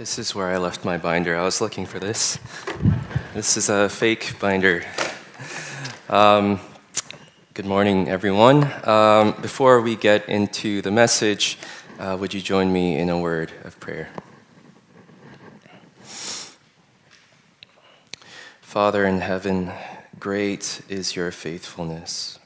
[0.00, 1.36] This is where I left my binder.
[1.36, 2.38] I was looking for this.
[3.34, 4.82] This is a fake binder.
[6.08, 6.58] Um,
[7.52, 8.64] good morning, everyone.
[8.88, 11.58] Um, before we get into the message,
[11.98, 14.08] uh, would you join me in a word of prayer?
[18.62, 19.70] Father in heaven,
[20.18, 22.38] great is your faithfulness.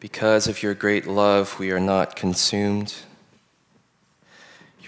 [0.00, 2.96] Because of your great love, we are not consumed.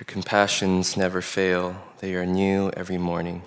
[0.00, 3.42] Your compassions never fail, they are new every morning.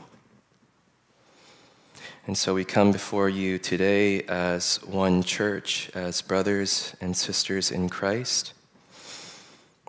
[2.28, 7.90] And so we come before you today as one church, as brothers and sisters in
[7.90, 8.54] Christ.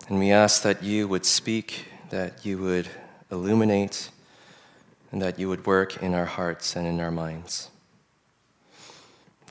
[0.09, 2.89] And we ask that you would speak, that you would
[3.31, 4.09] illuminate,
[5.11, 7.69] and that you would work in our hearts and in our minds.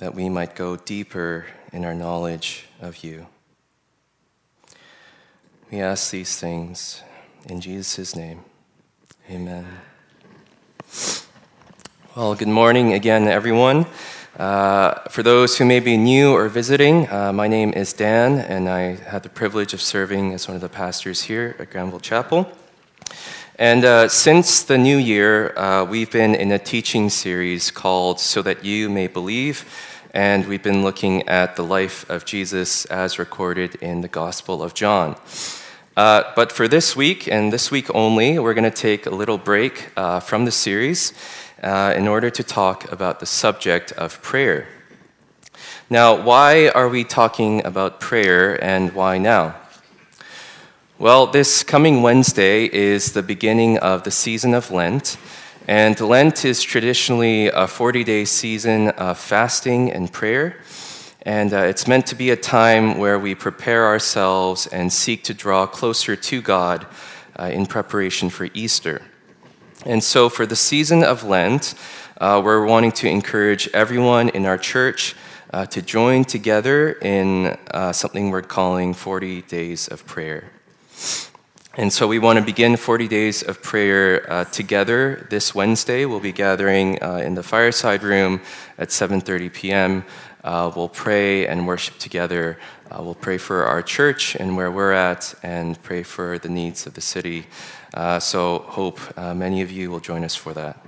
[0.01, 3.29] That we might go deeper in our knowledge of you.
[5.75, 7.03] We ask these things
[7.49, 8.45] in Jesus' name.
[9.29, 9.67] Amen.
[12.15, 13.87] Well, good morning again, everyone.
[14.39, 18.69] Uh, for those who may be new or visiting, uh, my name is Dan, and
[18.69, 22.49] I had the privilege of serving as one of the pastors here at Granville Chapel.
[23.59, 28.43] And uh, since the new year, uh, we've been in a teaching series called So
[28.43, 29.65] That You May Believe,
[30.13, 34.73] and we've been looking at the life of Jesus as recorded in the Gospel of
[34.73, 35.17] John.
[35.97, 39.39] Uh, but for this week, and this week only, we're going to take a little
[39.39, 41.13] break uh, from the series
[41.63, 44.67] uh, in order to talk about the subject of prayer.
[45.89, 49.55] Now, why are we talking about prayer and why now?
[50.99, 55.17] Well, this coming Wednesday is the beginning of the season of Lent,
[55.69, 60.57] and Lent is traditionally a 40 day season of fasting and prayer.
[61.27, 65.33] And uh, it's meant to be a time where we prepare ourselves and seek to
[65.33, 66.87] draw closer to God
[67.39, 69.01] uh, in preparation for Easter.
[69.87, 71.75] And so, for the season of Lent,
[72.21, 75.17] uh, we're wanting to encourage everyone in our church
[75.51, 80.51] uh, to join together in uh, something we're calling 40 Days of Prayer.
[81.77, 86.05] And so we want to begin 40 days of prayer uh, together this Wednesday.
[86.05, 88.43] We'll be gathering in the fireside room
[88.79, 90.05] at 7:30 p.m.
[90.45, 92.59] Uh, we'll pray and worship together.
[92.91, 96.87] Uh, we'll pray for our church and where we're at, and pray for the needs
[96.87, 97.47] of the city.
[97.95, 100.85] Uh, so, hope uh, many of you will join us for that.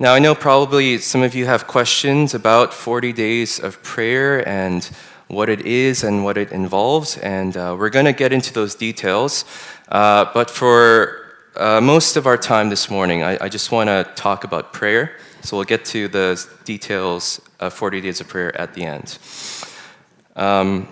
[0.00, 4.84] Now, I know probably some of you have questions about 40 days of prayer and
[5.28, 8.74] what it is and what it involves, and uh, we're going to get into those
[8.74, 9.44] details.
[9.88, 11.16] Uh, but for
[11.80, 15.16] most of our time this morning, I, I just want to talk about prayer.
[15.42, 19.18] So we'll get to the details of 40 days of prayer at the end.
[20.36, 20.88] Um,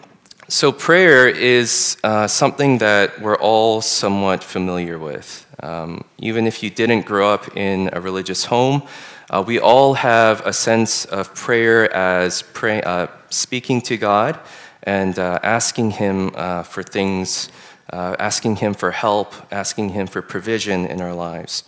[0.51, 5.45] so, prayer is uh, something that we're all somewhat familiar with.
[5.62, 8.83] Um, even if you didn't grow up in a religious home,
[9.31, 14.41] uh, we all have a sense of prayer as pray, uh, speaking to God
[14.85, 17.50] and uh, asking Him uh, for things,
[17.93, 21.65] uh, asking Him for help, asking Him for provision in our lives.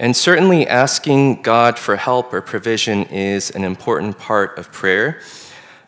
[0.00, 5.20] And certainly, asking God for help or provision is an important part of prayer.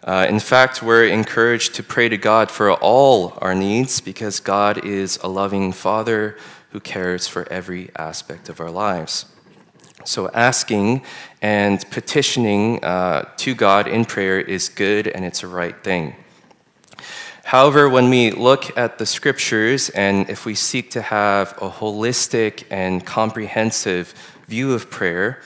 [0.02, 4.84] Uh, in fact, we're encouraged to pray to God for all our needs because God
[4.84, 6.36] is a loving Father
[6.70, 9.26] who cares for every aspect of our lives.
[10.04, 11.04] So, asking
[11.40, 16.16] and petitioning uh, to God in prayer is good and it's a right thing.
[17.50, 22.62] However, when we look at the scriptures and if we seek to have a holistic
[22.70, 24.14] and comprehensive
[24.46, 25.40] view of prayer,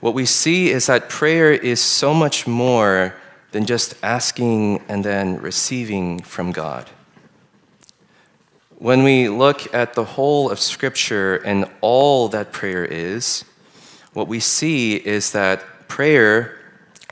[0.00, 3.14] what we see is that prayer is so much more
[3.52, 6.90] than just asking and then receiving from God.
[8.76, 13.46] When we look at the whole of Scripture and all that prayer is,
[14.12, 16.58] what we see is that prayer,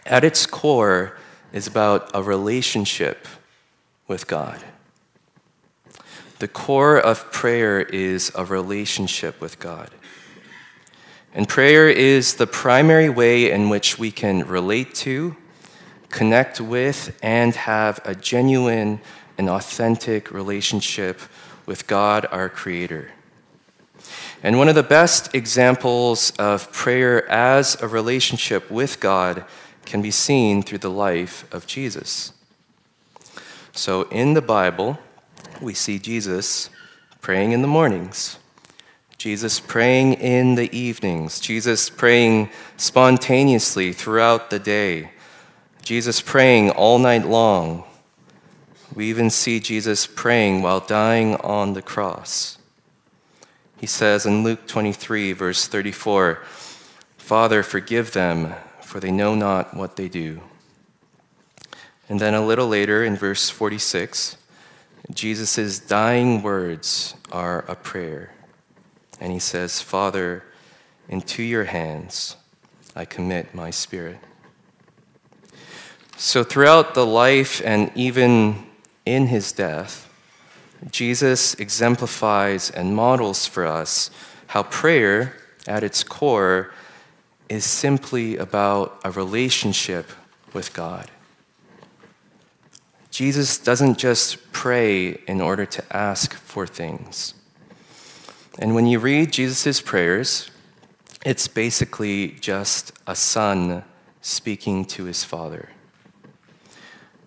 [0.04, 1.16] at its core,
[1.54, 3.26] is about a relationship
[4.08, 4.62] with God.
[6.38, 9.90] The core of prayer is a relationship with God.
[11.32, 15.36] And prayer is the primary way in which we can relate to,
[16.08, 19.00] connect with, and have a genuine
[19.38, 21.20] and authentic relationship
[21.66, 23.12] with God, our Creator.
[24.42, 29.44] And one of the best examples of prayer as a relationship with God
[29.84, 32.32] can be seen through the life of Jesus.
[33.76, 34.98] So in the Bible,
[35.60, 36.70] we see Jesus
[37.20, 38.38] praying in the mornings,
[39.18, 45.10] Jesus praying in the evenings, Jesus praying spontaneously throughout the day,
[45.82, 47.84] Jesus praying all night long,
[48.96, 52.56] We even see Jesus praying while dying on the cross.
[53.76, 56.42] He says in Luke 23, verse 34,
[57.18, 60.40] Father, forgive them, for they know not what they do.
[62.08, 64.36] And then a little later in verse 46,
[65.12, 68.32] Jesus' dying words are a prayer.
[69.20, 70.44] And he says, Father,
[71.08, 72.36] into your hands
[72.94, 74.18] I commit my spirit.
[76.16, 78.66] So, throughout the life and even
[79.04, 80.10] in his death,
[80.90, 84.10] Jesus exemplifies and models for us
[84.48, 85.36] how prayer,
[85.66, 86.72] at its core,
[87.48, 90.10] is simply about a relationship
[90.52, 91.10] with God.
[93.16, 97.32] Jesus doesn't just pray in order to ask for things.
[98.58, 100.50] And when you read Jesus' prayers,
[101.24, 103.84] it's basically just a son
[104.20, 105.70] speaking to his father.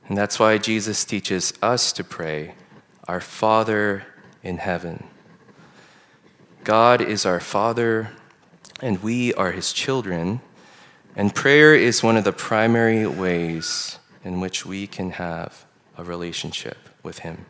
[0.08, 2.54] And that's why Jesus teaches us to pray,
[3.08, 4.06] Our Father
[4.44, 5.06] in heaven.
[6.64, 8.12] God is our Father,
[8.80, 10.42] and we are his children.
[11.16, 15.66] And prayer is one of the primary ways in which we can have
[16.00, 17.46] a relationship with him.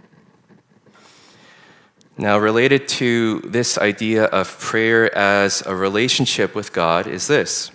[2.17, 7.71] Now, related to this idea of prayer as a relationship with God is this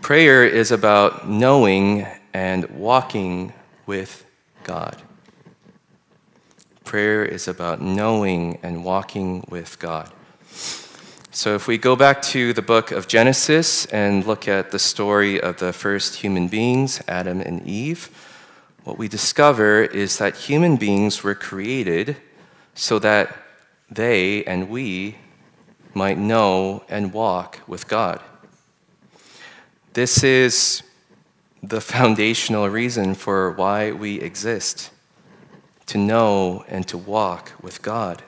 [0.00, 3.52] prayer is about knowing and walking
[3.86, 4.24] with
[4.64, 5.02] God.
[6.84, 10.10] Prayer is about knowing and walking with God.
[11.30, 15.38] So, if we go back to the book of Genesis and look at the story
[15.38, 18.10] of the first human beings, Adam and Eve,
[18.88, 22.16] what we discover is that human beings were created
[22.74, 23.36] so that
[23.90, 25.14] they and we
[25.92, 28.18] might know and walk with God.
[29.92, 30.82] This is
[31.62, 34.90] the foundational reason for why we exist
[35.84, 38.22] to know and to walk with God,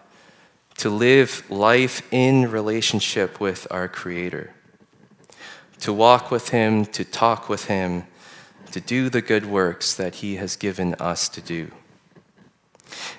[0.76, 4.52] to live life in relationship with our Creator,
[5.78, 8.04] to walk with Him, to talk with Him,
[8.70, 11.70] to do the good works that He has given us to do.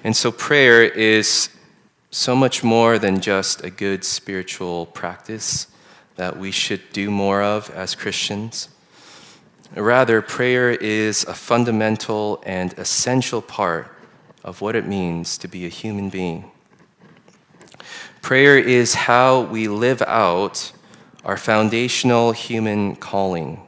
[0.04, 1.50] And so prayer is
[2.10, 5.68] so much more than just a good spiritual practice
[6.16, 8.70] that we should do more of as Christians.
[9.76, 13.88] Rather, prayer is a fundamental and essential part
[14.44, 16.52] of what it means to be a human being.
[18.22, 20.74] Prayer is how we live out
[21.24, 23.62] our foundational human calling,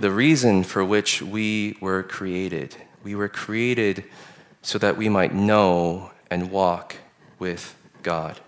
[0.00, 2.76] the reason for which we were created.
[3.02, 4.04] We were created
[4.62, 6.96] so that we might know and walk
[7.38, 8.40] with God.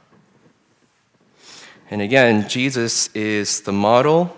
[1.91, 4.37] And again, Jesus is the model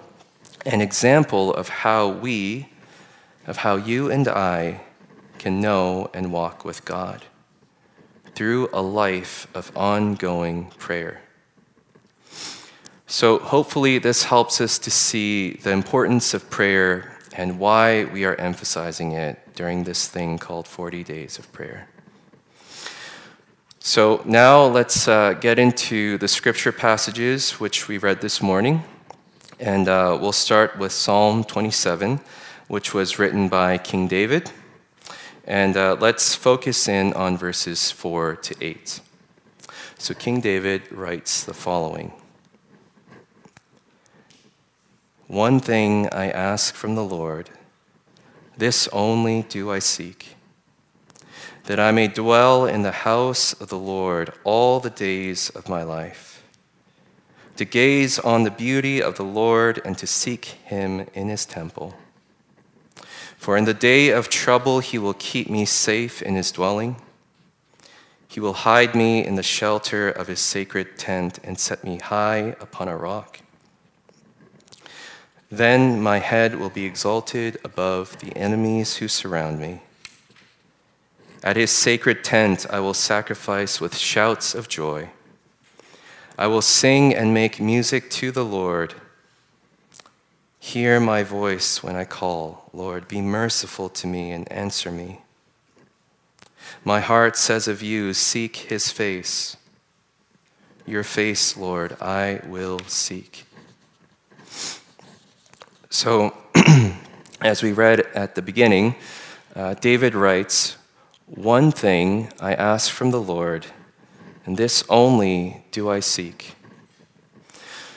[0.67, 2.69] and example of how we,
[3.47, 4.83] of how you and I
[5.39, 7.25] can know and walk with God
[8.35, 11.23] through a life of ongoing prayer.
[13.11, 18.35] So, hopefully, this helps us to see the importance of prayer and why we are
[18.35, 21.89] emphasizing it during this thing called 40 days of prayer.
[23.81, 28.85] So now let's uh, get into the scripture passages which we read this morning.
[29.59, 32.21] And uh, we'll start with Psalm 27,
[32.67, 34.51] which was written by King David.
[35.47, 39.01] And uh, let's focus in on verses 4 to 8.
[39.97, 42.13] So King David writes the following
[45.29, 47.51] One thing I ask from the Lord
[48.57, 50.37] this only do I seek,
[51.65, 55.83] that I may dwell in the house of the Lord all the days of my
[55.83, 56.43] life,
[57.57, 61.95] to gaze on the beauty of the Lord and to seek him in his temple.
[63.37, 66.97] For in the day of trouble he will keep me safe in his dwelling.
[68.29, 72.57] He will hide me in the shelter of his sacred tent and set me high
[72.61, 73.41] upon a rock.
[75.51, 79.81] Then my head will be exalted above the enemies who surround me.
[81.43, 85.11] At his sacred tent, I will sacrifice with shouts of joy.
[86.37, 88.95] I will sing and make music to the Lord.
[90.61, 92.69] Hear my voice when I call.
[92.73, 95.23] Lord, be merciful to me and answer me.
[96.85, 99.57] My heart says of you, Seek his face.
[100.85, 103.48] Your face, Lord, I will seek.
[105.91, 106.37] So,
[107.41, 108.95] as we read at the beginning,
[109.57, 110.77] uh, David writes,
[111.27, 113.67] One thing I ask from the Lord,
[114.45, 116.57] and this only do I seek.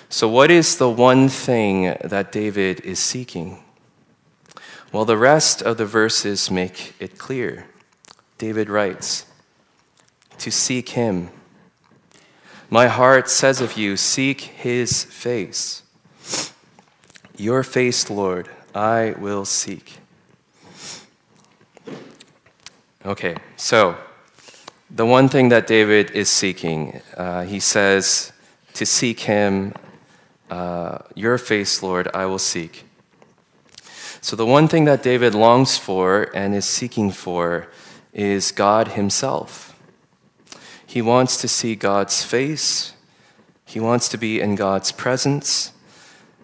[0.07, 3.62] So, what is the one thing that David is seeking?
[4.93, 7.65] Well, the rest of the verses make it clear.
[8.38, 9.25] David writes,
[10.38, 11.29] to seek him.
[12.69, 15.83] My heart says of you, seek his face.
[17.41, 19.98] Your face, Lord, I will seek.
[23.03, 23.98] Okay, so
[24.91, 28.31] the one thing that David is seeking, uh, he says,
[28.75, 29.74] to seek him,
[30.51, 32.83] uh, your face, Lord, I will seek.
[34.21, 37.69] So, the one thing that David longs for and is seeking for
[38.13, 39.75] is God Himself.
[40.86, 42.93] He wants to see God's face,
[43.65, 45.71] he wants to be in God's presence,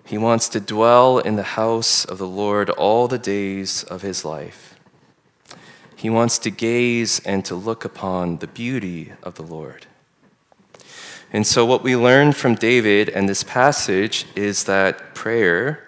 [0.07, 4.25] he wants to dwell in the house of the Lord all the days of his
[4.25, 4.79] life.
[5.95, 9.85] He wants to gaze and to look upon the beauty of the Lord.
[11.33, 15.87] And so, what we learn from David and this passage is that prayer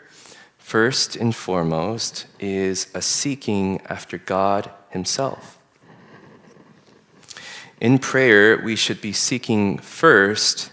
[0.69, 5.57] first and foremost, is a seeking after God Himself.
[7.81, 10.71] In prayer, we should be seeking first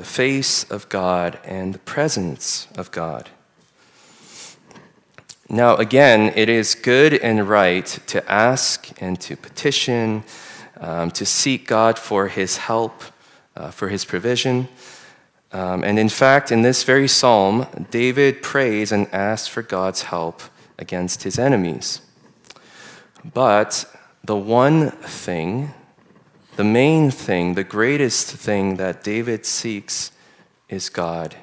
[0.00, 3.28] the face of God and the presence of God.
[5.50, 10.24] Now, again, it is good and right to ask and to petition,
[10.78, 13.02] um, to seek God for His help,
[13.54, 14.68] uh, for His provision.
[15.52, 20.40] Um, and in fact, in this very psalm, David prays and asks for God's help
[20.78, 22.00] against his enemies.
[23.34, 23.84] But
[24.24, 25.74] the one thing,
[26.60, 30.12] the main thing, the greatest thing that David seeks
[30.68, 31.34] is God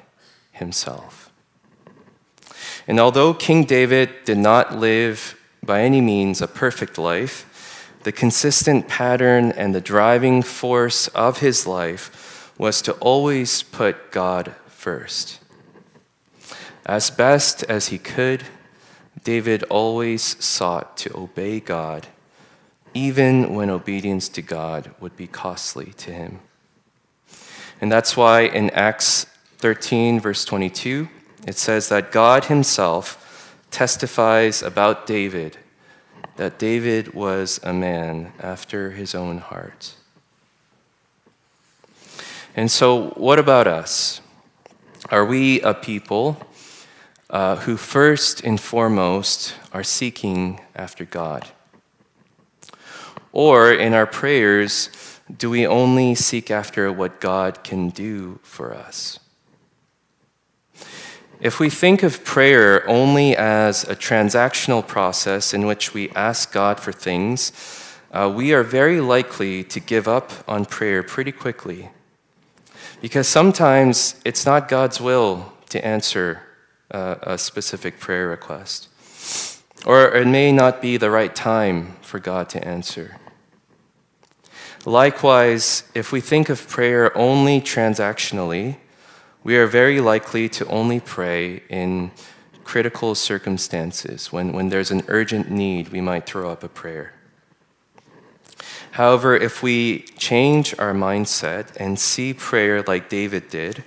[0.52, 1.32] himself.
[2.86, 8.86] And although King David did not live by any means a perfect life, the consistent
[8.86, 15.40] pattern and the driving force of his life was to always put God first.
[16.86, 18.44] As best as he could,
[19.24, 22.06] David always sought to obey God,
[22.94, 26.40] even when obedience to God would be costly to him.
[27.80, 29.26] And that's why in Acts
[29.58, 31.08] 13, verse 22,
[31.46, 35.58] it says that God himself testifies about David
[36.38, 39.94] that David was a man after his own heart.
[42.54, 44.20] And so, what about us?
[45.10, 46.40] Are we a people
[47.28, 51.48] uh, who, first and foremost, are seeking after God?
[53.32, 54.90] Or in our prayers,
[55.36, 59.20] do we only seek after what God can do for us?
[61.40, 66.80] If we think of prayer only as a transactional process in which we ask God
[66.80, 67.52] for things,
[68.10, 71.90] uh, we are very likely to give up on prayer pretty quickly
[73.00, 76.42] because sometimes it's not God's will to answer
[76.90, 78.88] uh, a specific prayer request,
[79.86, 83.16] or it may not be the right time for God to answer.
[84.84, 88.76] Likewise, if we think of prayer only transactionally,
[89.44, 92.10] we are very likely to only pray in
[92.64, 94.32] critical circumstances.
[94.32, 97.14] When, when there's an urgent need, we might throw up a prayer.
[98.92, 103.84] However, if we change our mindset and see prayer like David did,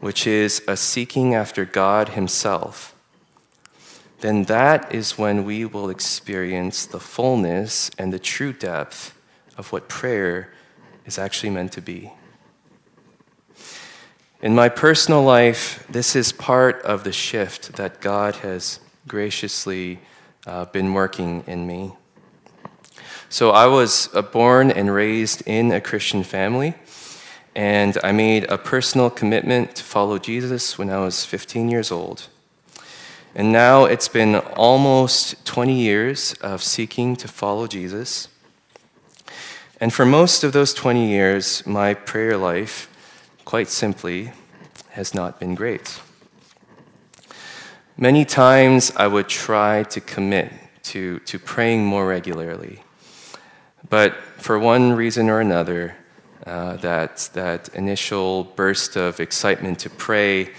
[0.00, 2.93] which is a seeking after God Himself,
[4.24, 9.14] then that is when we will experience the fullness and the true depth
[9.58, 10.50] of what prayer
[11.04, 12.10] is actually meant to be.
[14.40, 20.00] In my personal life, this is part of the shift that God has graciously
[20.46, 21.92] uh, been working in me.
[23.28, 26.72] So I was uh, born and raised in a Christian family,
[27.54, 32.28] and I made a personal commitment to follow Jesus when I was 15 years old.
[33.36, 38.28] And now it's been almost 20 years of seeking to follow Jesus.
[39.80, 42.88] And for most of those 20 years, my prayer life,
[43.44, 44.30] quite simply,
[44.90, 46.00] has not been great.
[47.96, 50.52] Many times I would try to commit
[50.84, 52.84] to, to praying more regularly.
[53.88, 55.96] But for one reason or another,
[56.46, 60.50] uh, that, that initial burst of excitement to pray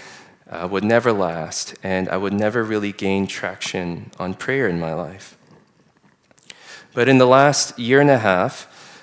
[0.50, 4.94] uh, would never last, and I would never really gain traction on prayer in my
[4.94, 5.36] life.
[6.94, 9.02] But in the last year and a half,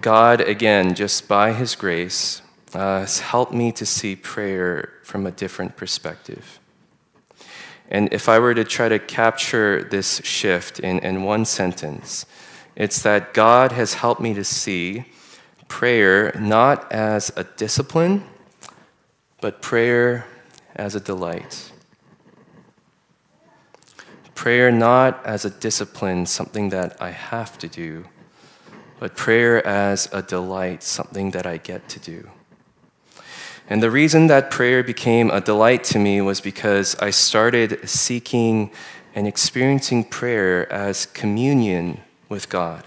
[0.00, 5.30] God, again, just by His grace, uh, has helped me to see prayer from a
[5.30, 6.58] different perspective.
[7.90, 12.26] And if I were to try to capture this shift in, in one sentence,
[12.76, 15.04] it's that God has helped me to see
[15.68, 18.24] prayer not as a discipline,
[19.40, 20.26] but prayer
[20.76, 21.72] as a delight.
[24.34, 28.06] Prayer not as a discipline, something that I have to do,
[28.98, 32.28] but prayer as a delight, something that I get to do.
[33.68, 38.70] And the reason that prayer became a delight to me was because I started seeking
[39.14, 42.84] and experiencing prayer as communion with God.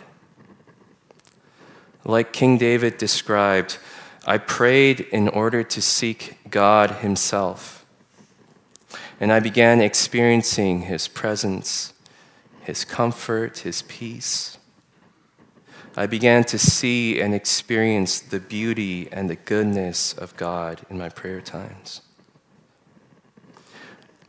[2.03, 3.77] Like King David described,
[4.25, 7.76] I prayed in order to seek God Himself.
[9.19, 11.93] And I began experiencing His presence,
[12.61, 14.57] His comfort, His peace.
[15.95, 21.09] I began to see and experience the beauty and the goodness of God in my
[21.09, 22.01] prayer times.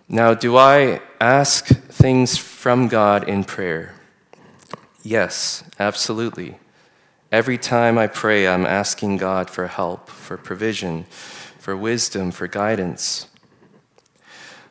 [0.08, 3.94] Now, do I ask things from God in prayer?
[5.02, 6.58] Yes, absolutely.
[7.30, 11.04] Every time I pray, I'm asking God for help, for provision,
[11.58, 13.26] for wisdom, for guidance.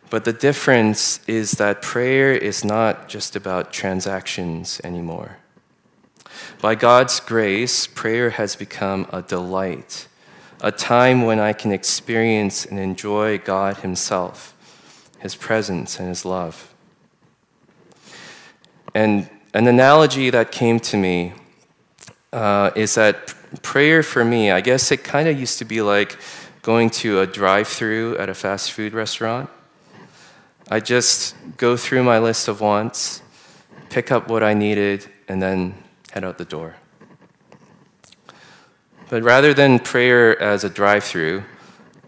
[0.10, 5.38] But the difference is that prayer is not just about transactions anymore.
[6.62, 10.08] By God's grace, prayer has become a delight,
[10.62, 14.56] a time when I can experience and enjoy God Himself,
[15.20, 16.74] His presence, and His love.
[18.96, 21.34] And an analogy that came to me
[22.32, 26.18] uh, is that prayer for me, I guess it kind of used to be like
[26.62, 29.50] going to a drive through at a fast food restaurant.
[30.70, 33.22] I just go through my list of wants,
[33.90, 35.76] pick up what I needed, and then
[36.12, 36.76] head out the door.
[39.10, 41.44] But rather than prayer as a drive through,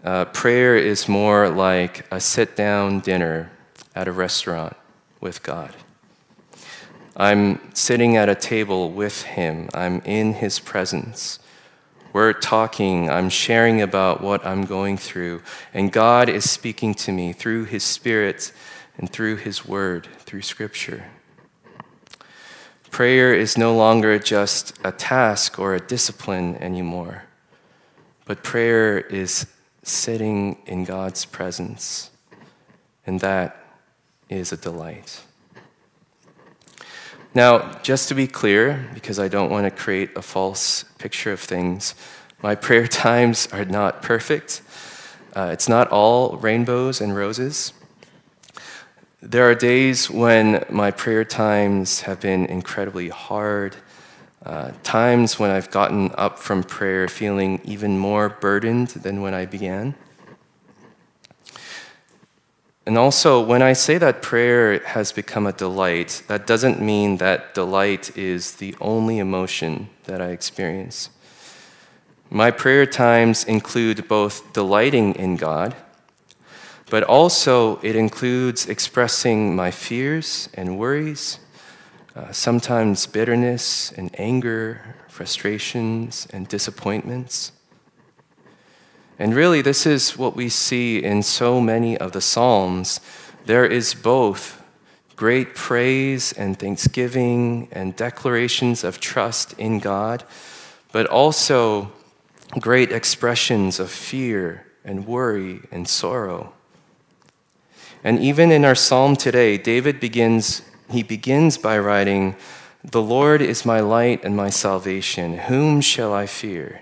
[0.04, 3.50] uh, prayer is more like a sit down dinner
[3.94, 4.76] at a restaurant
[5.22, 5.74] with God.
[7.16, 11.38] I'm sitting at a table with Him, I'm in His presence.
[12.12, 17.32] We're talking, I'm sharing about what I'm going through, and God is speaking to me
[17.32, 18.52] through His Spirit
[18.98, 21.04] and through His Word, through Scripture.
[22.90, 27.22] Prayer is no longer just a task or a discipline anymore,
[28.24, 29.46] but prayer is
[29.84, 32.10] sitting in God's presence,
[33.06, 33.64] and that
[34.28, 35.22] is a delight.
[37.32, 41.38] Now, just to be clear, because I don't want to create a false picture of
[41.38, 41.94] things,
[42.42, 44.62] my prayer times are not perfect.
[45.36, 47.72] Uh, it's not all rainbows and roses.
[49.22, 53.76] There are days when my prayer times have been incredibly hard,
[54.44, 59.46] uh, times when I've gotten up from prayer feeling even more burdened than when I
[59.46, 59.94] began.
[62.86, 67.54] And also, when I say that prayer has become a delight, that doesn't mean that
[67.54, 71.10] delight is the only emotion that I experience.
[72.30, 75.76] My prayer times include both delighting in God
[76.90, 81.38] but also it includes expressing my fears and worries,
[82.16, 87.52] uh, sometimes bitterness and anger, frustrations and disappointments.
[89.20, 93.00] And really, this is what we see in so many of the Psalms.
[93.44, 94.62] There is both
[95.14, 100.24] great praise and thanksgiving and declarations of trust in God,
[100.90, 101.92] but also
[102.58, 106.54] great expressions of fear and worry and sorrow.
[108.02, 112.36] And even in our psalm today, David begins, he begins by writing,
[112.82, 115.36] The Lord is my light and my salvation.
[115.36, 116.80] Whom shall I fear?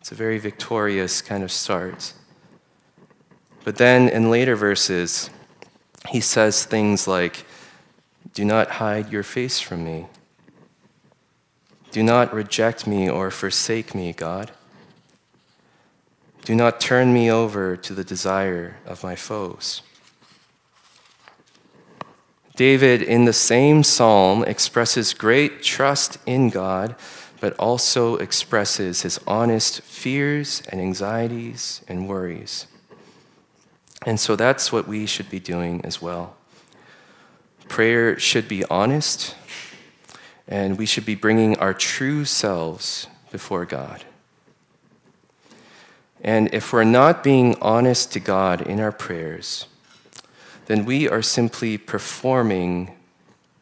[0.00, 2.12] It's a very victorious kind of start.
[3.64, 5.30] But then in later verses,
[6.08, 7.44] he says things like,
[8.34, 10.06] Do not hide your face from me.
[11.90, 14.52] Do not reject me or forsake me, God.
[16.44, 19.82] Do not turn me over to the desire of my foes.
[22.58, 26.96] David, in the same psalm, expresses great trust in God,
[27.38, 32.66] but also expresses his honest fears and anxieties and worries.
[34.04, 36.34] And so that's what we should be doing as well.
[37.68, 39.36] Prayer should be honest,
[40.48, 44.02] and we should be bringing our true selves before God.
[46.20, 49.66] And if we're not being honest to God in our prayers,
[50.68, 52.94] then we are simply performing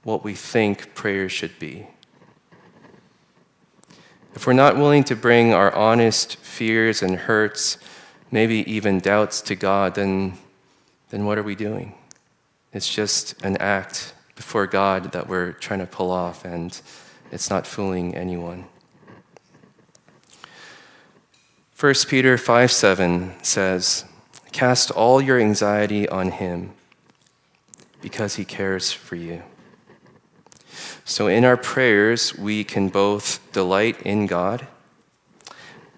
[0.03, 1.87] what we think prayer should be.
[4.35, 7.79] If we're not willing to bring our honest fears and hurts,
[8.33, 10.37] maybe even doubts to God, then,
[11.11, 11.95] then what are we doing?
[12.73, 16.79] It's just an act before God that we're trying to pull off, and
[17.31, 18.67] it's not fooling anyone.
[21.79, 24.05] 1 Peter 5 7 says,
[24.51, 26.73] Cast all your anxiety on him
[28.01, 29.43] because he cares for you.
[31.05, 34.67] So, in our prayers, we can both delight in God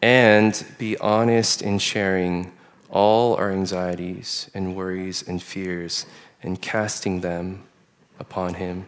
[0.00, 2.52] and be honest in sharing
[2.90, 6.06] all our anxieties and worries and fears
[6.42, 7.64] and casting them
[8.18, 8.86] upon Him.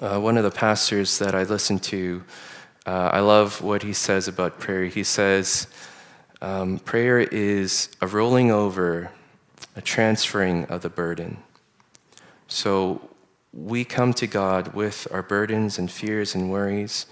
[0.00, 2.24] Uh, one of the pastors that I listen to,
[2.86, 4.86] uh, I love what he says about prayer.
[4.86, 5.66] He says,
[6.40, 9.10] um, Prayer is a rolling over,
[9.76, 11.38] a transferring of the burden.
[12.48, 13.10] So
[13.52, 17.06] we come to God with our burdens and fears and worries,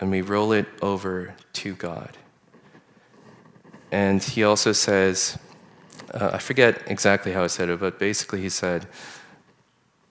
[0.00, 2.16] and we roll it over to God.
[3.90, 5.38] And he also says,
[6.14, 8.86] uh, I forget exactly how he said it, but basically he said,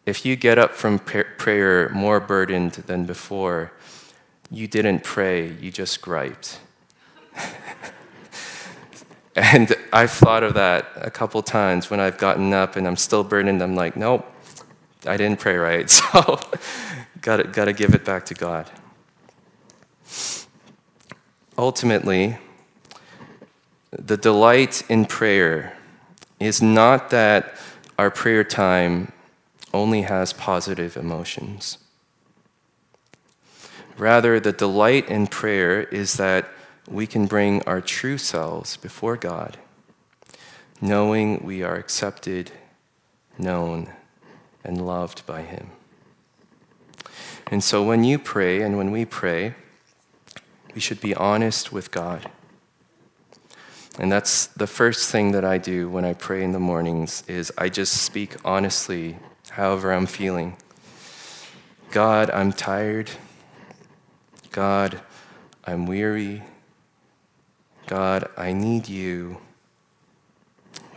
[0.06, 3.72] if you get up from prayer more burdened than before,
[4.50, 6.60] you didn't pray, you just griped.
[9.36, 13.24] and I've thought of that a couple times when I've gotten up and I'm still
[13.24, 13.62] burdened.
[13.62, 14.26] I'm like, nope,
[15.06, 15.90] I didn't pray right.
[16.14, 16.40] So,
[17.22, 18.70] gotta, gotta give it back to God.
[21.58, 22.38] Ultimately,
[23.92, 25.78] the delight in prayer
[26.40, 27.56] is not that
[28.00, 29.12] our prayer time
[29.74, 31.78] only has positive emotions.
[33.98, 36.48] Rather, the delight in prayer is that
[36.88, 39.58] we can bring our true selves before God,
[40.82, 42.52] knowing we are accepted,
[43.38, 43.89] known,
[44.63, 45.70] and loved by Him.
[47.48, 49.56] And so when you pray and when we pray,
[50.74, 52.30] we should be honest with God.
[54.00, 57.52] And that's the first thing that I do when I pray in the mornings is
[57.58, 59.17] I just speak honestly
[59.50, 60.56] however I'm feeling.
[61.91, 63.12] God, I'm tired.
[64.52, 65.02] God,
[65.65, 66.41] I'm weary.
[67.88, 69.38] God, I need you.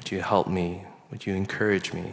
[0.05, 0.85] Would you help me?
[1.11, 2.13] Would you encourage me?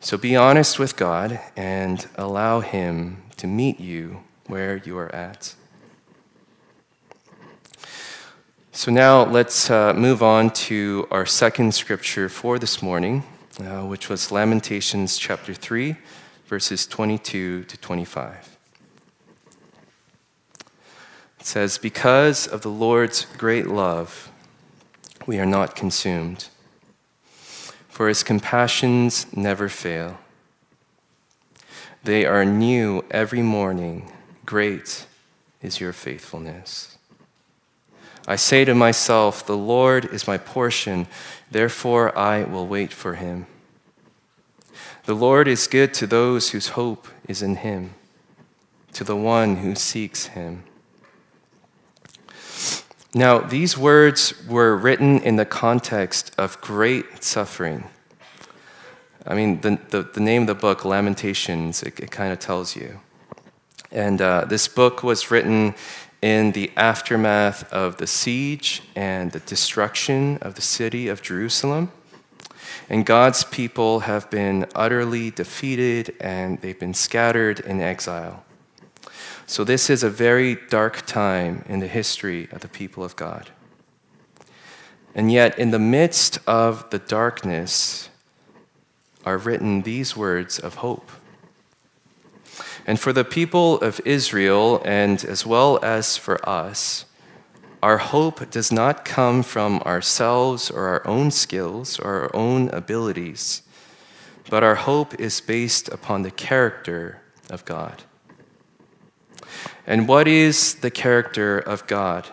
[0.00, 5.54] So be honest with God and allow Him to meet you where you are at.
[8.72, 13.22] So now let's uh, move on to our second scripture for this morning,
[13.60, 15.94] uh, which was Lamentations chapter 3,
[16.46, 18.58] verses 22 to 25.
[21.38, 24.32] It says, Because of the Lord's great love,
[25.26, 26.48] we are not consumed,
[27.88, 30.18] for his compassions never fail.
[32.04, 34.12] They are new every morning.
[34.44, 35.06] Great
[35.60, 36.96] is your faithfulness.
[38.28, 41.08] I say to myself, The Lord is my portion,
[41.50, 43.46] therefore I will wait for him.
[45.04, 47.94] The Lord is good to those whose hope is in him,
[48.92, 50.64] to the one who seeks him.
[53.14, 57.84] Now, these words were written in the context of great suffering.
[59.26, 62.76] I mean, the, the, the name of the book, Lamentations, it, it kind of tells
[62.76, 63.00] you.
[63.90, 65.74] And uh, this book was written
[66.22, 71.92] in the aftermath of the siege and the destruction of the city of Jerusalem.
[72.88, 78.45] And God's people have been utterly defeated and they've been scattered in exile.
[79.48, 83.50] So, this is a very dark time in the history of the people of God.
[85.14, 88.08] And yet, in the midst of the darkness,
[89.24, 91.10] are written these words of hope.
[92.86, 97.04] And for the people of Israel, and as well as for us,
[97.82, 103.62] our hope does not come from ourselves or our own skills or our own abilities,
[104.50, 108.02] but our hope is based upon the character of God.
[109.86, 112.26] And what is the character of God?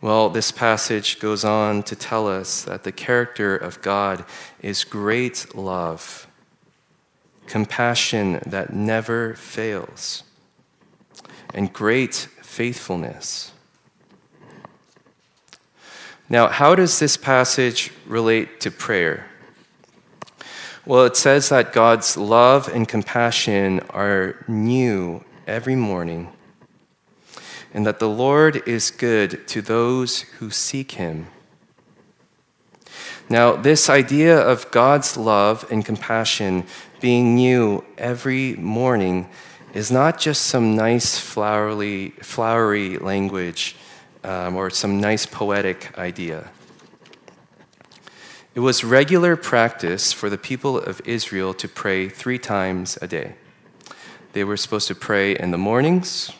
[0.00, 4.24] Well, this passage goes on to tell us that the character of God
[4.62, 6.26] is great love
[7.50, 10.22] compassion that never fails,
[11.52, 13.50] and great faithfulness.
[16.28, 19.26] Now, how does this passage relate to prayer?
[20.86, 26.32] Well, it says that God's love and compassion are new every morning,
[27.72, 31.26] and that the Lord is good to those who seek him.
[33.28, 36.64] Now, this idea of God's love and compassion
[37.00, 39.28] being new every morning
[39.72, 43.76] is not just some nice flowery, flowery language
[44.24, 46.50] um, or some nice poetic idea.
[48.52, 53.34] It was regular practice for the people of Israel to pray three times a day.
[54.32, 56.32] They were supposed to pray in the mornings,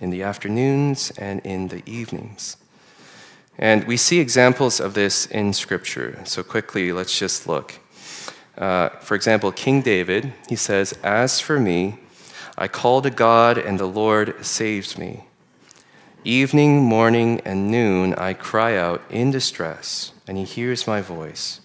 [0.00, 2.56] in the afternoons, and in the evenings.
[3.58, 6.20] And we see examples of this in Scripture.
[6.24, 7.74] So, quickly, let's just look.
[8.58, 12.00] Uh, for example, King David, he says, As for me,
[12.58, 15.24] I call to God, and the Lord saves me.
[16.24, 21.60] Evening, morning, and noon I cry out in distress, and he hears my voice.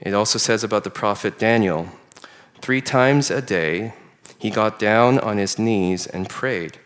[0.00, 1.88] It also says about the prophet Daniel
[2.60, 3.94] three times a day
[4.38, 6.78] he got down on his knees and prayed,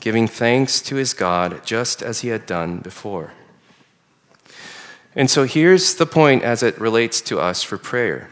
[0.00, 3.32] giving thanks to his God just as he had done before.
[5.14, 8.30] And so here's the point as it relates to us for prayer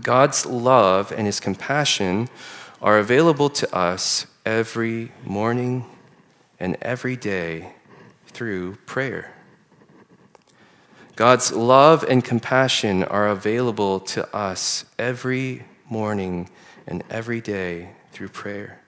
[0.00, 2.28] God's love and his compassion
[2.80, 5.84] are available to us every morning
[6.58, 7.72] and every day
[8.26, 9.32] through prayer.
[11.16, 16.48] God's love and compassion are available to us every morning
[16.86, 18.80] and every day through prayer.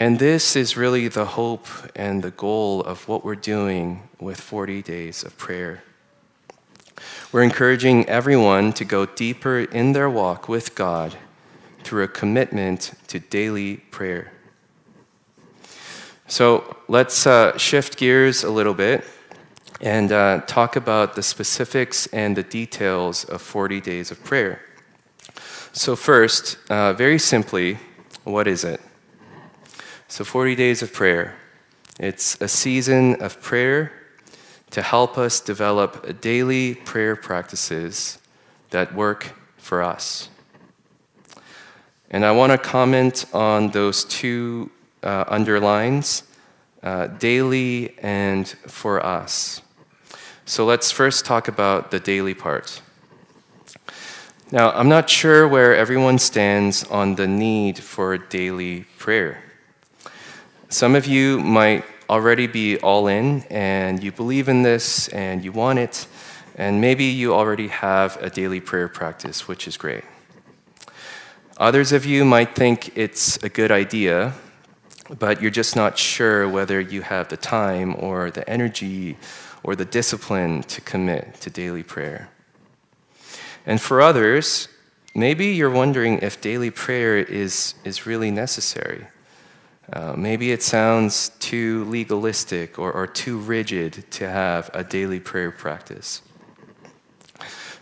[0.00, 4.82] And this is really the hope and the goal of what we're doing with 40
[4.82, 5.82] days of prayer.
[7.32, 11.16] We're encouraging everyone to go deeper in their walk with God
[11.82, 14.32] through a commitment to daily prayer.
[16.26, 19.04] So let's uh, shift gears a little bit
[19.80, 24.60] and uh, talk about the specifics and the details of 40 days of prayer.
[25.76, 27.78] So, first, uh, very simply,
[28.22, 28.80] what is it?
[30.06, 31.34] So, 40 days of prayer.
[31.98, 33.90] It's a season of prayer
[34.70, 38.20] to help us develop daily prayer practices
[38.70, 40.28] that work for us.
[42.08, 44.70] And I want to comment on those two
[45.02, 46.22] uh, underlines
[46.84, 49.60] uh, daily and for us.
[50.44, 52.80] So let's first talk about the daily part.
[54.54, 59.42] Now, I'm not sure where everyone stands on the need for daily prayer.
[60.68, 65.50] Some of you might already be all in and you believe in this and you
[65.50, 66.06] want it,
[66.54, 70.04] and maybe you already have a daily prayer practice, which is great.
[71.56, 74.34] Others of you might think it's a good idea,
[75.18, 79.16] but you're just not sure whether you have the time or the energy
[79.64, 82.30] or the discipline to commit to daily prayer.
[83.66, 84.68] And for others,
[85.14, 89.06] maybe you're wondering if daily prayer is, is really necessary.
[89.92, 95.50] Uh, maybe it sounds too legalistic or, or too rigid to have a daily prayer
[95.50, 96.22] practice.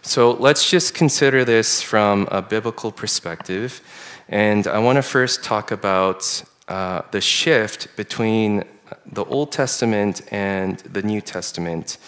[0.02, 3.80] So let's just consider this from a biblical perspective.
[4.28, 8.64] And I want to first talk about uh, the shift between
[9.06, 11.98] the Old Testament and the New Testament.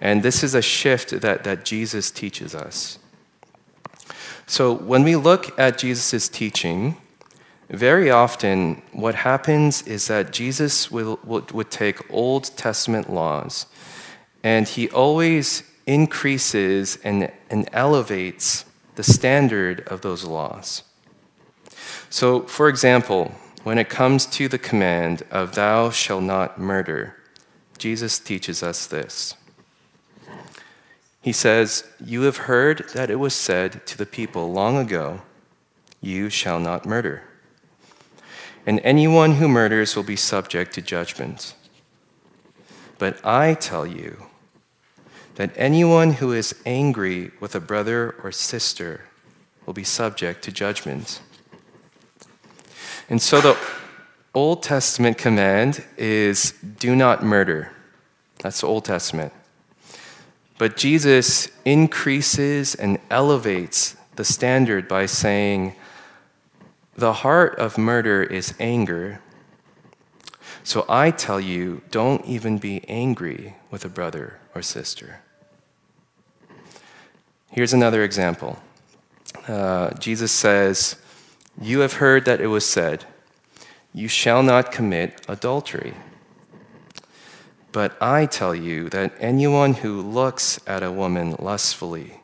[0.00, 2.98] And this is a shift that, that Jesus teaches us.
[4.46, 6.96] So when we look at Jesus' teaching,
[7.68, 13.66] very often what happens is that Jesus will, would, would take Old Testament laws
[14.44, 20.84] and he always increases and, and elevates the standard of those laws.
[22.08, 23.32] So, for example,
[23.64, 27.16] when it comes to the command of thou shalt not murder,
[27.78, 29.34] Jesus teaches us this.
[31.26, 35.22] He says, You have heard that it was said to the people long ago,
[36.00, 37.24] You shall not murder.
[38.64, 41.56] And anyone who murders will be subject to judgment.
[42.98, 44.26] But I tell you
[45.34, 49.06] that anyone who is angry with a brother or sister
[49.66, 51.20] will be subject to judgment.
[53.10, 53.58] And so the
[54.32, 57.72] Old Testament command is do not murder.
[58.38, 59.32] That's the Old Testament.
[60.58, 65.74] But Jesus increases and elevates the standard by saying,
[66.96, 69.20] the heart of murder is anger.
[70.64, 75.20] So I tell you, don't even be angry with a brother or sister.
[77.50, 78.58] Here's another example.
[79.46, 80.96] Uh, Jesus says,
[81.60, 83.04] you have heard that it was said,
[83.94, 85.94] You shall not commit adultery.
[87.76, 92.22] But I tell you that anyone who looks at a woman lustfully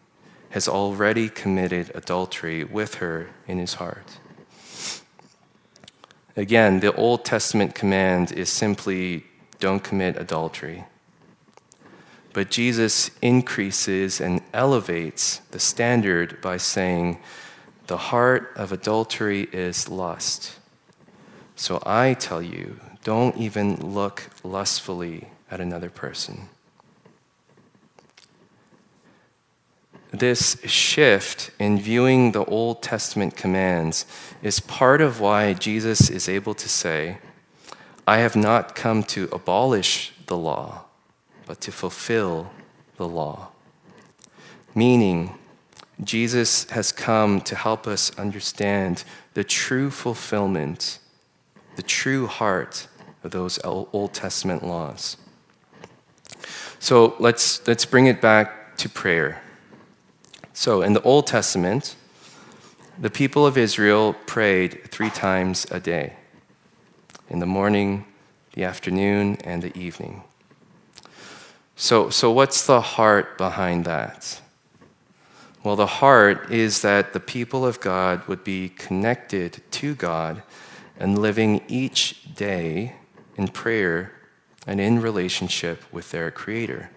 [0.48, 4.18] has already committed adultery with her in his heart.
[6.38, 9.26] Again, the Old Testament command is simply
[9.60, 10.86] don't commit adultery.
[12.32, 17.18] But Jesus increases and elevates the standard by saying,
[17.88, 20.58] the heart of adultery is lust.
[21.56, 26.48] So I tell you, don't even look lustfully at another person.
[30.10, 34.06] This shift in viewing the Old Testament commands
[34.42, 37.18] is part of why Jesus is able to say,
[38.06, 40.84] I have not come to abolish the law,
[41.46, 42.50] but to fulfill
[42.96, 43.50] the law.
[44.74, 45.34] meaning
[46.02, 50.98] Jesus has come to help us understand the true fulfillment,
[51.76, 52.88] the true heart
[53.22, 55.16] of those Old Testament laws.
[56.82, 59.40] So let's, let's bring it back to prayer.
[60.52, 61.94] So in the Old Testament,
[62.98, 66.14] the people of Israel prayed three times a day
[67.30, 68.04] in the morning,
[68.54, 70.24] the afternoon, and the evening.
[71.76, 74.40] So, so what's the heart behind that?
[75.62, 80.42] Well, the heart is that the people of God would be connected to God
[80.98, 82.96] and living each day
[83.36, 84.10] in prayer
[84.66, 86.90] and in relationship with their Creator.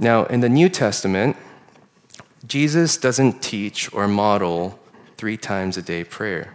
[0.00, 1.36] Now, in the New Testament,
[2.46, 4.78] Jesus doesn't teach or model
[5.16, 6.54] three times a day prayer.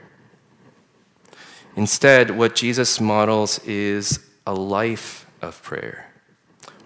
[1.75, 6.09] Instead, what Jesus models is a life of prayer,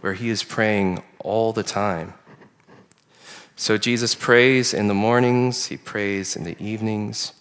[0.01, 2.13] where he is praying all the time.
[3.55, 7.33] So Jesus prays in the mornings, he prays in the evenings,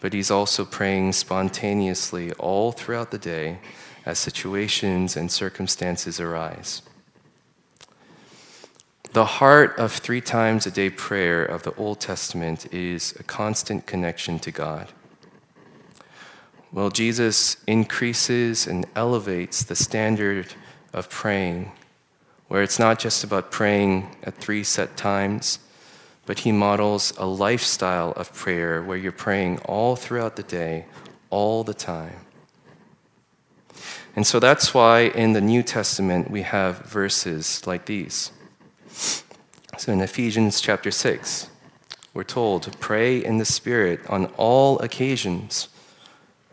[0.00, 3.60] but he's also praying spontaneously all throughout the day
[4.06, 6.82] as situations and circumstances arise.
[9.12, 13.84] The heart of three times a day prayer of the Old Testament is a constant
[13.84, 14.88] connection to God.
[16.72, 20.54] Well, Jesus increases and elevates the standard
[20.92, 21.72] of praying,
[22.46, 25.58] where it's not just about praying at three set times,
[26.26, 30.84] but he models a lifestyle of prayer where you're praying all throughout the day,
[31.30, 32.20] all the time.
[34.16, 38.32] And so that's why in the New Testament we have verses like these.
[39.78, 41.48] So in Ephesians chapter 6,
[42.12, 45.68] we're told to pray in the Spirit on all occasions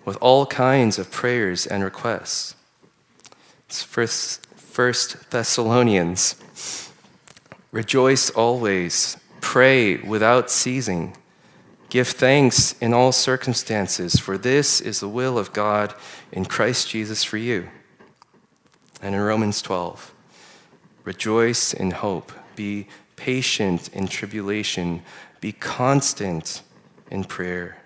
[0.05, 2.55] with all kinds of prayers and requests.
[3.65, 6.35] It's first, first Thessalonians.
[7.71, 11.17] Rejoice always, pray without ceasing.
[11.97, 15.95] Give thanks in all circumstances, for this is the will of God
[16.31, 17.69] in Christ Jesus for you.
[19.01, 20.13] And in Romans 12,
[21.05, 25.01] rejoice in hope, be patient in tribulation,
[25.41, 26.61] be constant
[27.09, 27.81] in prayer.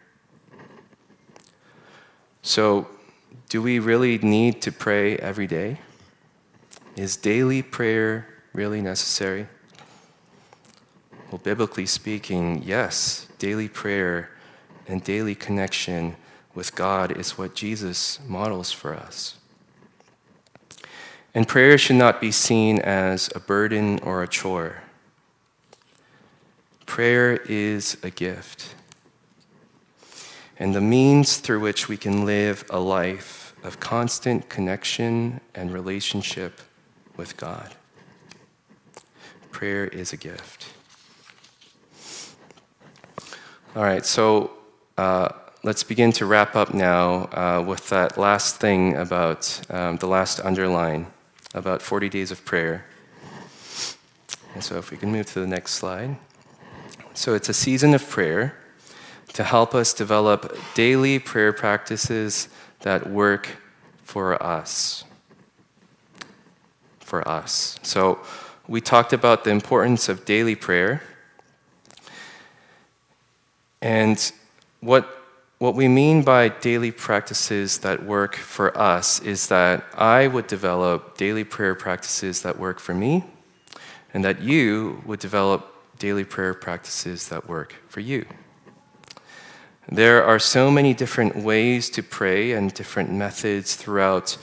[2.42, 2.90] So,
[3.48, 5.80] do we really need to pray every day?
[6.98, 9.48] Is daily prayer really necessary?
[11.32, 14.30] Well, biblically speaking, yes, daily prayer
[14.88, 16.16] and daily connection
[16.54, 19.40] with God is what Jesus models for us.
[21.34, 24.84] And prayer should not be seen as a burden or a chore.
[26.86, 28.76] Prayer is a gift
[30.60, 36.62] and the means through which we can live a life of constant connection and relationship
[37.18, 37.74] with God.
[39.50, 40.61] Prayer is a gift.
[43.74, 44.52] All right, so
[44.98, 45.30] uh,
[45.64, 50.42] let's begin to wrap up now uh, with that last thing about um, the last
[50.42, 51.08] underline
[51.54, 52.84] about 40 days of prayer.
[54.54, 56.18] And so, if we can move to the next slide.
[57.14, 58.58] So it's a season of prayer
[59.36, 62.50] to help us develop daily prayer practices
[62.82, 63.56] that work
[64.04, 65.06] for us.
[67.00, 67.80] For us.
[67.84, 68.20] So
[68.68, 71.04] we talked about the importance of daily prayer.
[73.82, 74.32] And
[74.80, 75.22] what
[75.62, 81.20] what we mean by daily practices that work for us is that I would develop
[81.20, 83.24] daily prayer practices that work for me,
[84.12, 88.26] and that you would develop daily prayer practices that work for you.
[89.88, 94.36] There are so many different ways to pray and different methods throughout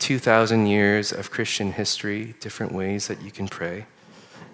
[0.00, 3.86] 2,000 years of Christian history, different ways that you can pray,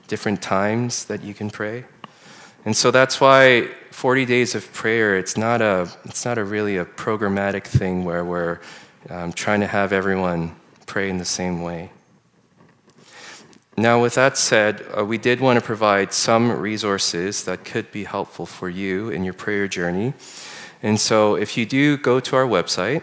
[0.07, 1.87] different times that you can pray.
[2.67, 6.77] And so that's why 40 days of prayer, it's not a, it's not a really
[6.77, 8.61] a programmatic thing where we're
[9.09, 10.55] um, trying to have everyone
[10.87, 11.91] pray in the same way.
[13.77, 18.05] Now, with that said, uh, we did want to provide some resources that could be
[18.05, 20.13] helpful for you in your prayer journey.
[20.83, 23.03] And so, if you do go to our website,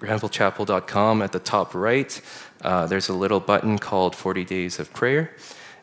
[0.00, 2.20] granvillechapel.com, at the top right,
[2.62, 5.34] uh, there's a little button called 40 Days of Prayer.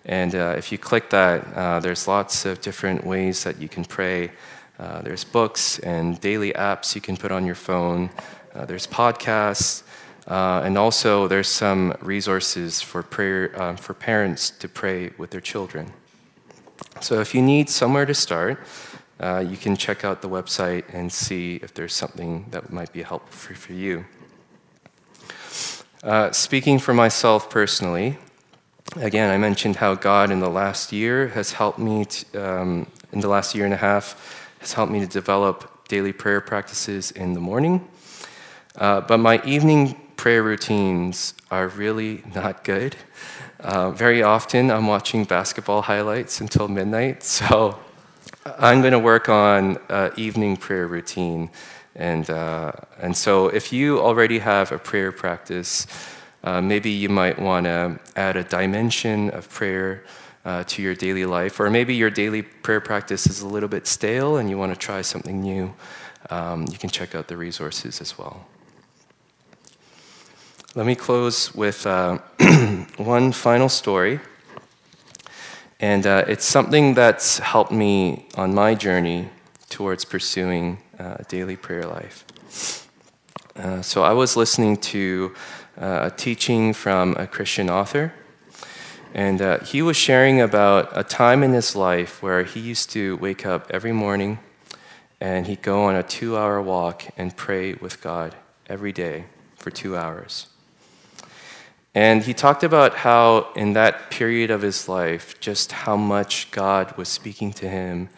[0.06, 3.84] And uh, if you click that, uh, there's lots of different ways that you can
[3.84, 4.32] pray.
[4.80, 8.10] Uh, there's books and daily apps you can put on your phone.
[8.56, 9.84] Uh, there's podcasts.
[10.28, 15.42] Uh, and also, there's some resources for prayer uh, for parents to pray with their
[15.42, 15.92] children.
[17.02, 18.60] So, if you need somewhere to start,
[19.20, 23.02] uh, you can check out the website and see if there's something that might be
[23.02, 24.06] helpful for, for you.
[26.32, 28.18] Speaking for myself personally,
[28.96, 33.20] again, I mentioned how God in the last year has helped me, to, um, in
[33.20, 37.34] the last year and a half, has helped me to develop daily prayer practices in
[37.34, 37.88] the morning.
[38.76, 42.96] Uh, but my evening prayer routines are really not good.
[43.60, 47.80] Uh, very often, I'm watching basketball highlights until midnight, so
[48.46, 51.50] I'm going to work on uh, evening prayer routine.
[51.96, 55.86] And, uh, and so, if you already have a prayer practice,
[56.44, 60.04] uh, maybe you might want to add a dimension of prayer
[60.46, 63.86] uh, to your daily life, or maybe your daily prayer practice is a little bit
[63.86, 65.74] stale and you want to try something new.
[66.30, 68.46] Um, you can check out the resources as well.
[70.76, 72.20] Let me close with uh,
[72.98, 74.20] one final story.
[75.80, 79.30] And uh, it's something that's helped me on my journey
[79.70, 82.26] towards pursuing uh, a daily prayer life.
[83.56, 88.14] Uh, so I was listening to uh, a teaching from a Christian author.
[89.14, 93.18] And uh, he was sharing about a time in his life where he used to
[93.18, 94.40] wake up every morning
[95.20, 98.36] and he'd go on a two hour walk and pray with God
[98.68, 99.26] every day
[99.56, 100.48] for two hours.
[101.96, 106.96] And he talked about how, in that period of his life, just how much God
[106.98, 108.10] was speaking to him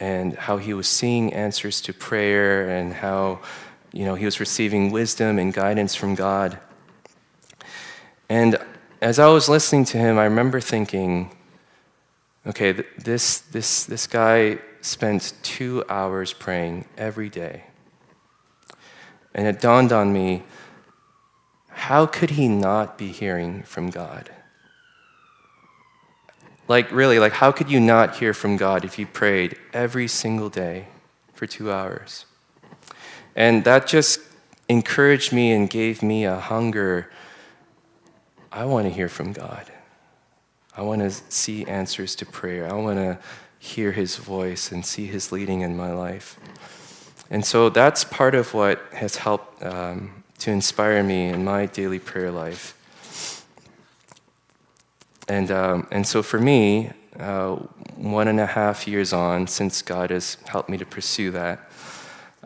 [0.00, 3.40] and how he was seeing answers to prayer and how
[3.92, 6.58] you know, he was receiving wisdom and guidance from God.
[8.34, 8.58] And
[9.00, 11.30] as I was listening to him, I remember thinking,
[12.44, 17.62] okay, this, this, this guy spent two hours praying every day.
[19.36, 20.42] And it dawned on me
[21.68, 24.30] how could he not be hearing from God?
[26.66, 30.48] Like, really, like, how could you not hear from God if you prayed every single
[30.48, 30.88] day
[31.34, 32.26] for two hours?
[33.36, 34.18] And that just
[34.68, 37.12] encouraged me and gave me a hunger
[38.54, 39.66] I want to hear from God.
[40.76, 42.70] I want to see answers to prayer.
[42.70, 43.18] I want to
[43.58, 46.38] hear his voice and see his leading in my life.
[47.30, 51.98] And so that's part of what has helped um, to inspire me in my daily
[51.98, 53.44] prayer life.
[55.26, 57.56] And, um, and so for me, uh,
[57.96, 61.72] one and a half years on, since God has helped me to pursue that,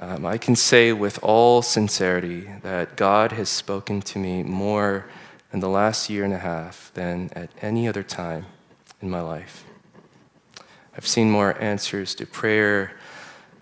[0.01, 5.05] um, I can say with all sincerity that God has spoken to me more
[5.53, 8.47] in the last year and a half than at any other time
[9.01, 9.65] in my life.
[10.97, 12.93] I've seen more answers to prayer.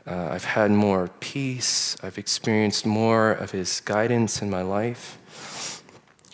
[0.07, 1.97] Uh, I've had more peace.
[2.03, 5.83] I've experienced more of His guidance in my life.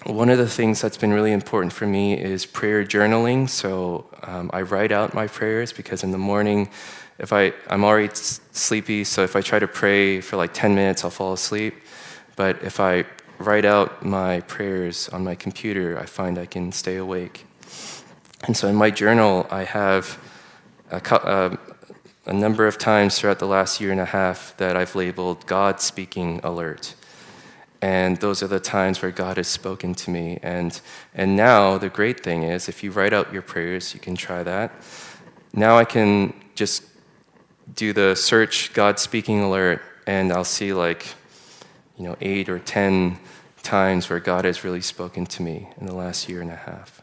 [0.06, 3.48] One of the things that's been really important for me is prayer journaling.
[3.48, 6.68] So um, I write out my prayers because in the morning,
[7.18, 11.04] if I, I'm already sleepy, so if I try to pray for like 10 minutes,
[11.04, 11.74] I'll fall asleep.
[12.34, 13.04] But if I
[13.42, 17.46] write out my prayers on my computer, I find I can stay awake.
[18.44, 20.18] And so in my journal, I have
[20.90, 21.56] a, uh,
[22.26, 25.80] a, number of times throughout the last year and a half that I've labeled God
[25.80, 26.94] speaking alert.
[27.80, 30.38] And those are the times where God has spoken to me.
[30.42, 30.80] And,
[31.14, 34.42] and now the great thing is, if you write out your prayers, you can try
[34.42, 34.72] that.
[35.52, 36.84] Now I can just
[37.74, 41.06] do the search God speaking alert, and I'll see like,
[41.96, 43.18] you know, eight or 10
[43.62, 47.02] times where God has really spoken to me in the last year and a half.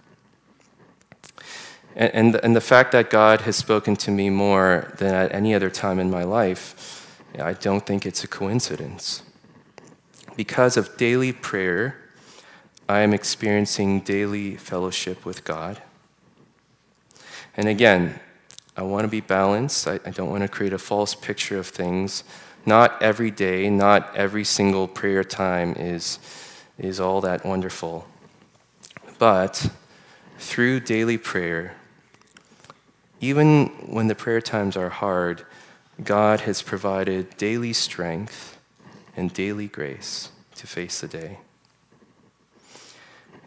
[1.96, 5.54] And, and, and the fact that God has spoken to me more than at any
[5.54, 9.24] other time in my life, I don't think it's a coincidence.
[10.36, 11.96] Because of daily prayer,
[12.88, 15.82] I am experiencing daily fellowship with God.
[17.56, 18.20] And again,
[18.76, 19.88] I want to be balanced.
[19.88, 22.24] I, I don't want to create a false picture of things.
[22.70, 26.20] Not every day, not every single prayer time is
[26.78, 28.07] is all that wonderful.
[29.17, 29.72] But
[30.38, 31.74] through daily prayer,
[33.20, 35.47] even when the prayer times are hard,
[36.03, 38.59] God has provided daily strength
[39.17, 41.39] and daily grace to face the day.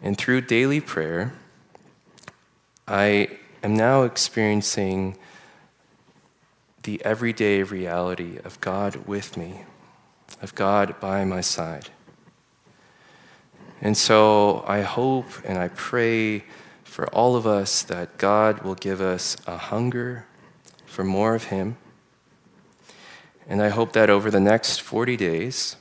[0.01, 1.31] And through daily prayer,
[2.89, 5.15] I am now experiencing
[6.83, 9.63] the everyday reality of God with me,
[10.41, 11.89] of God by my side.
[13.81, 16.43] And so I hope and I pray
[16.83, 20.25] for all of us that God will give us a hunger
[20.85, 21.77] for more of Him.
[23.47, 25.75] And I hope that over the next 40 days,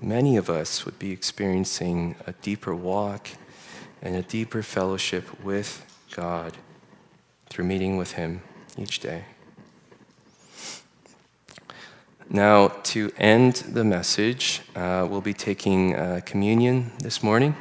[0.00, 3.28] many of us would be experiencing a deeper walk
[4.00, 5.84] and a deeper fellowship with
[6.14, 6.56] God
[7.50, 8.42] through meeting with Him
[8.78, 9.24] each day.
[12.34, 17.54] Now, to end the message, uh, we'll be taking uh, communion this morning.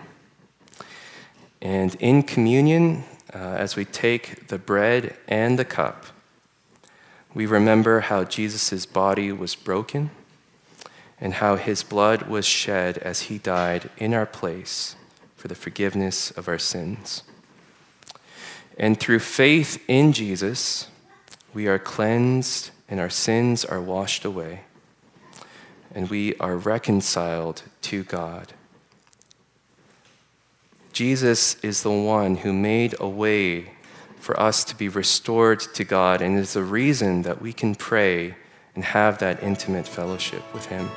[1.62, 3.04] And in communion,
[3.34, 6.06] uh, as we take the bread and the cup,
[7.34, 10.10] we remember how Jesus' body was broken
[11.20, 14.96] and how his blood was shed as he died in our place
[15.36, 17.24] for the forgiveness of our sins.
[18.78, 20.88] And through faith in Jesus,
[21.54, 24.62] we are cleansed and our sins are washed away,
[25.96, 28.54] and we are reconciled to God.
[30.92, 33.72] Jesus is the one who made a way
[34.20, 38.36] for us to be restored to God and is the reason that we can pray
[38.76, 40.90] and have that intimate fellowship with Him.